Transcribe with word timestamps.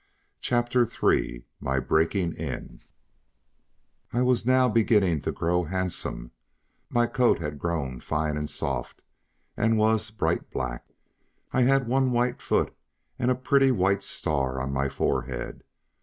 CHAPTER 0.39 0.89
III 0.91 1.45
MY 1.59 1.79
BREAKING 1.79 2.33
IN 2.33 2.81
I 4.11 4.23
was 4.23 4.47
now 4.47 4.67
beginning 4.67 5.21
to 5.21 5.31
grow 5.31 5.63
handsome, 5.65 6.31
my 6.89 7.05
coat 7.05 7.37
had 7.37 7.59
grown 7.59 7.99
fine 7.99 8.35
and 8.35 8.49
soft, 8.49 9.03
and 9.55 9.77
was 9.77 10.09
bright 10.09 10.49
black. 10.49 10.87
I 11.53 11.61
had 11.61 11.87
one 11.87 12.11
white 12.11 12.41
foot 12.41 12.75
and 13.19 13.29
a 13.29 13.35
pretty 13.35 13.69
white 13.69 14.01
star 14.01 14.59
on 14.59 14.73
my 14.73 14.89
forehead. 14.89 15.63